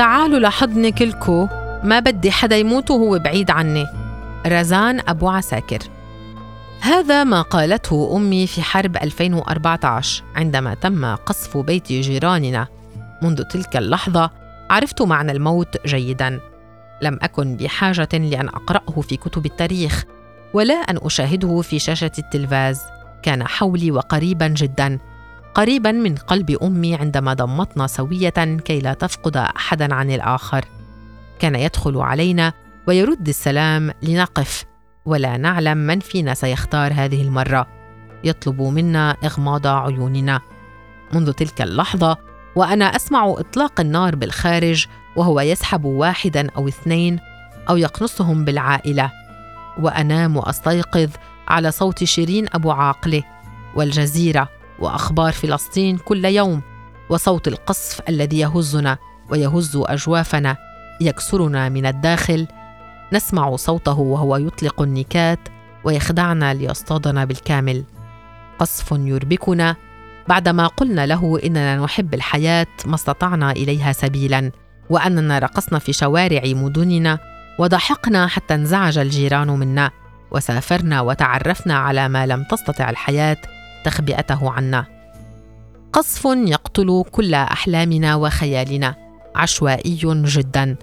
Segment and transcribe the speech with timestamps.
[0.00, 1.48] تعالوا لحضني كلكو
[1.82, 3.86] ما بدي حدا يموت وهو بعيد عني.
[4.46, 5.78] رزان أبو عساكر.
[6.80, 12.66] هذا ما قالته أمي في حرب 2014 عندما تم قصف بيت جيراننا.
[13.22, 14.30] منذ تلك اللحظة
[14.70, 16.40] عرفت معنى الموت جيداً.
[17.02, 20.04] لم أكن بحاجة لأن أقرأه في كتب التاريخ
[20.54, 22.80] ولا أن أشاهده في شاشة التلفاز.
[23.22, 24.98] كان حولي وقريبا جدا.
[25.54, 30.64] قريبا من قلب أمي عندما ضمتنا سوية كي لا تفقد احدا عن الآخر.
[31.38, 32.52] كان يدخل علينا
[32.88, 34.64] ويرد السلام لنقف
[35.06, 37.66] ولا نعلم من فينا سيختار هذه المرة.
[38.24, 40.40] يطلب منا إغماض عيوننا.
[41.12, 42.16] منذ تلك اللحظة
[42.56, 44.86] وأنا أسمع إطلاق النار بالخارج
[45.16, 47.18] وهو يسحب واحدا أو اثنين
[47.68, 49.10] أو يقنصهم بالعائلة.
[49.78, 51.10] وأنام واستيقظ
[51.48, 53.22] على صوت شيرين أبو عاقله
[53.74, 54.48] والجزيرة.
[54.80, 56.62] وأخبار فلسطين كل يوم
[57.10, 58.98] وصوت القصف الذي يهزنا
[59.30, 60.56] ويهز أجوافنا
[61.00, 62.46] يكسرنا من الداخل.
[63.12, 65.38] نسمع صوته وهو يطلق النكات
[65.84, 67.84] ويخدعنا ليصطادنا بالكامل.
[68.58, 69.76] قصف يربكنا.
[70.28, 74.52] بعدما قلنا له إننا نحب الحياة ما استطعنا إليها سبيلا
[74.90, 77.18] وأننا رقصنا في شوارع مدننا
[77.58, 79.90] وضحكنا حتى انزعج الجيران منا
[80.30, 83.36] وسافرنا وتعرفنا على ما لم تستطع الحياة
[83.84, 84.84] تخبئته عنا.
[85.92, 88.94] قصف يقتل كل أحلامنا وخيالنا.
[89.34, 90.76] عشوائي جدا.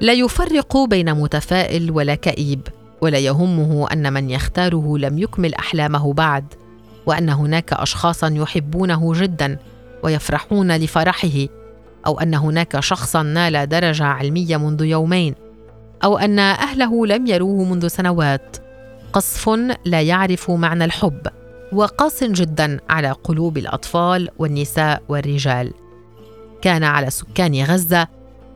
[0.00, 2.68] لا يفرق بين متفائل ولا كئيب
[3.00, 6.44] ولا يهمه أن من يختاره لم يكمل أحلامه بعد
[7.06, 9.58] وأن هناك اشخاصا يحبونه جدا
[10.02, 11.46] ويفرحون لفرحه
[12.06, 15.34] أو أن هناك شخصا نال درجة علمية منذ يومين
[16.04, 18.56] أو أن أهله لم يروه منذ سنوات.
[19.12, 19.48] قصف
[19.84, 21.26] لا يعرف معنى الحب.
[21.72, 25.72] وقاس جدا على قلوب الأطفال والنساء والرجال.
[26.62, 28.08] كان على سكان غزة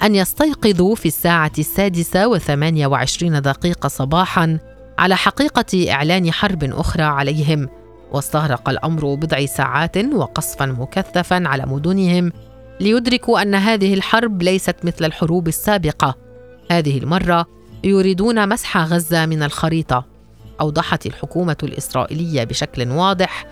[0.02, 4.58] أن يستيقظوا في الساعة السادسة وثمانيه وعشرين دقيقة صباحا
[4.98, 7.68] على حقيقة إعلان حرب أخرى عليهم
[8.12, 12.32] واستغرق الأمر بضع ساعات وقصفا مكثفا على مدنهم
[12.80, 16.14] ليدركوا أن هذه الحرب ليست مثل الحروب السابقة.
[16.70, 17.46] هذه المرة
[17.84, 20.13] يريدون مسح غزة من الخريطة.
[20.60, 23.46] أوضحت الحكومة الإسرائيلية بشكل واضح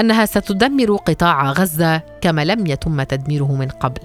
[0.00, 4.00] أنها ستدمر قطاع غزة كما لم يتم تدميره من قبل.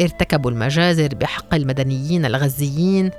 [0.00, 3.10] ارتكبوا المجازر بحق المدنيين الغزيين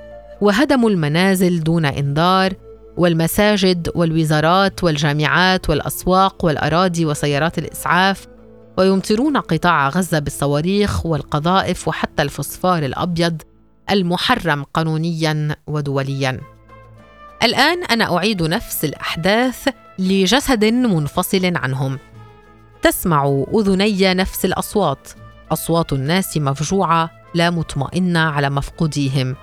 [0.42, 2.54] وهدموا المنازل دون إنذار
[2.98, 8.28] والمساجد والوزارات والجامعات والأسواق والأراضي وسيارات الإسعاف
[8.78, 13.42] ويمطرون قطاع غزة بالصواريخ والقذائف وحتى الفوسفور الأبيض
[13.92, 16.55] المحرم قانونيا ودوليا.
[17.46, 19.70] الآن أنا أعيد نفس الأحداث
[20.00, 22.00] لجسد منفصل عنهم.
[22.82, 25.10] تسمع أذني نفس الأصوات.
[25.52, 29.36] أصوات الناس مفجوعة لا مطمئنة على مفقوديهم.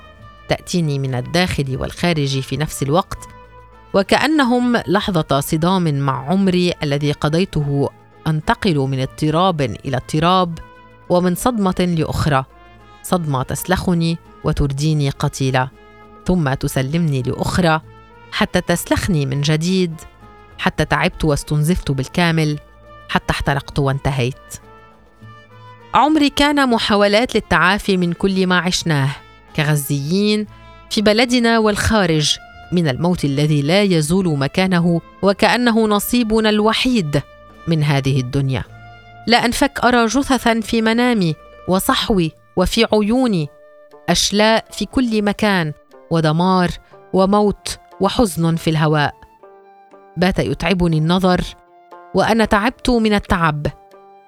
[0.48, 3.18] تأتيني من الداخل والخارج في نفس الوقت
[3.94, 7.88] وكأنهم لحظة صدام مع عمري الذي قضيته
[8.26, 10.58] أنتقل من اضطراب إلى اضطراب
[11.08, 12.44] ومن صدمة لأخرى.
[13.02, 15.70] صدمة تسلخني وترديني قتيله
[16.26, 17.80] ثم تسلمني لأخرى.
[18.32, 20.00] حتى تسلخني من جديد
[20.58, 22.58] حتى تعبت واستنزفت بالكامل
[23.08, 24.54] حتى احترقت وانتهيت.
[25.94, 29.10] عمري كان محاولات للتعافي من كل ما عشناه
[29.56, 30.46] كغزيين
[30.90, 32.36] في بلدنا والخارج
[32.72, 37.22] من الموت الذي لا يزول مكانه وكأنه نصيبنا الوحيد
[37.68, 38.64] من هذه الدنيا.
[39.26, 41.34] لا أنفك أرى جثثا في منامي
[41.68, 43.48] وصحوي وفي عيوني
[44.08, 45.72] أشلاء في كل مكان
[46.10, 46.70] ودمار
[47.12, 49.14] وموت وحزن في الهواء.
[50.16, 51.40] بات يتعبني النظر
[52.14, 53.66] وأنا تعبت من التعب.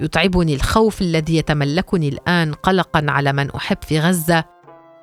[0.00, 4.44] يتعبني الخوف الذي يتملكني الآن قلقا على من أحب في غزة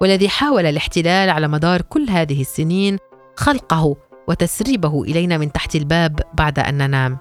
[0.01, 2.97] والذي حاول الاحتلال على مدار كل هذه السنين
[3.35, 3.95] خلقه
[4.27, 7.17] وتسريبه إلينا من تحت الباب بعد أن ننام.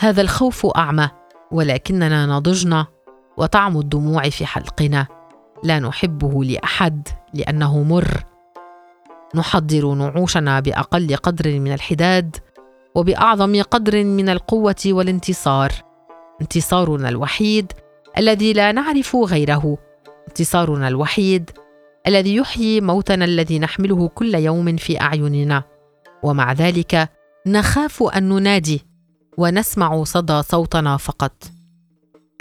[0.00, 1.10] هذا الخوف أعمى
[1.52, 2.86] ولكننا نضجنا
[3.36, 5.06] وطعم الدموع في حلقنا.
[5.64, 8.25] لا نحبه لأحد لأنه مر.
[9.34, 12.36] نحضر نعوشنا بأقل قدر من الحداد
[12.94, 15.72] وبأعظم قدر من القوة والانتصار.
[16.40, 17.72] انتصارنا الوحيد
[18.18, 19.78] الذي لا نعرف غيره.
[20.28, 21.50] انتصارنا الوحيد
[22.06, 25.62] الذي يحيي موتنا الذي نحمله كل يوم في أعيننا.
[26.22, 27.08] ومع ذلك
[27.46, 28.86] نخاف أن ننادي
[29.38, 31.32] ونسمع صدى صوتنا فقط.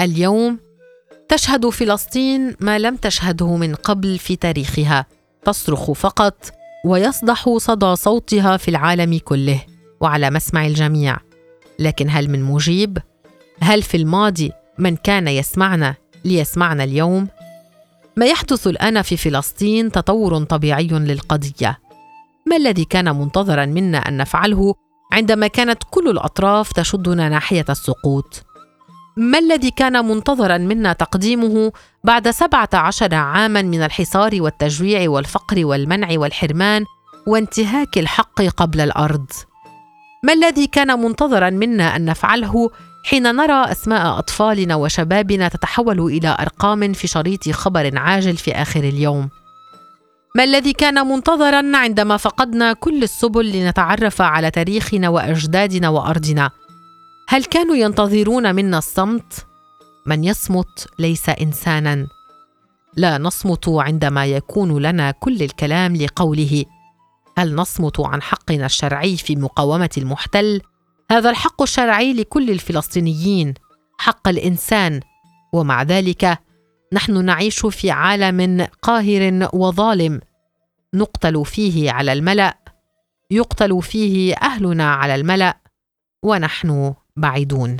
[0.01, 0.59] اليوم
[1.29, 5.05] تشهد فلسطين ما لم تشهده من قبل في تاريخها.
[5.45, 6.51] تصرخ فقط
[6.85, 9.61] ويصدح صدى صوتها في العالم كله
[10.01, 11.17] وعلى مسمع الجميع.
[11.79, 12.97] لكن هل من مجيب؟
[13.59, 15.95] هل في الماضي من كان يسمعنا
[16.25, 17.27] ليسمعنا اليوم؟
[18.17, 21.79] ما يحدث الآن في فلسطين تطور طبيعي للقضية.
[22.47, 24.75] ما الذي كان منتظرا منا أن نفعله
[25.11, 28.44] عندما كانت كل الأطراف تشدنا ناحية السقوط؟
[29.17, 31.71] ما الذي كان منتظرا منا تقديمه
[32.03, 36.85] بعد سبعة عشر عاما من الحصار والتجويع والفقر والمنع والحرمان
[37.27, 39.31] وانتهاك الحق قبل الأرض؟
[40.23, 42.69] ما الذي كان منتظرا منا أن نفعله
[43.05, 49.29] حين نرى أسماء أطفالنا وشبابنا تتحول إلى أرقام في شريط خبر عاجل في آخر اليوم؟
[50.35, 56.49] ما الذي كان منتظرا عندما فقدنا كل السبل لنتعرف على تاريخنا وأجدادنا وأرضنا؟
[57.27, 59.45] هل كانوا ينتظرون منا الصمت؟
[60.05, 62.07] من يصمت ليس إنسانا.
[62.97, 66.65] لا نصمت عندما يكون لنا كل الكلام لقوله
[67.37, 70.61] هل نصمت عن حقنا الشرعي في مقاومة المحتل؟
[71.11, 73.53] هذا الحق الشرعي لكل الفلسطينيين
[73.97, 74.99] حق الإنسان.
[75.53, 76.39] ومع ذلك
[76.93, 80.21] نحن نعيش في عالم قاهر وظالم.
[80.93, 82.57] نقتل فيه على الملأ
[83.31, 85.57] يقتل فيه أهلنا على الملأ
[86.23, 87.77] ونحن بعيدون.